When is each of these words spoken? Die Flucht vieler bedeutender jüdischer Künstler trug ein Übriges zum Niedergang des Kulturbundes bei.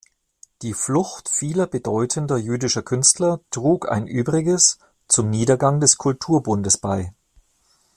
Die 0.63 0.73
Flucht 0.73 1.29
vieler 1.29 1.67
bedeutender 1.67 2.35
jüdischer 2.35 2.81
Künstler 2.81 3.39
trug 3.51 3.87
ein 3.87 4.07
Übriges 4.07 4.79
zum 5.07 5.29
Niedergang 5.29 5.79
des 5.79 5.99
Kulturbundes 5.99 6.79
bei. 6.79 7.13